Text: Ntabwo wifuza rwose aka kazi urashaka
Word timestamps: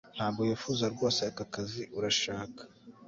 Ntabwo 0.15 0.39
wifuza 0.47 0.85
rwose 0.93 1.19
aka 1.29 1.45
kazi 1.53 1.83
urashaka 1.97 2.61